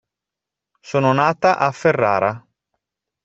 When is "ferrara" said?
1.71-2.43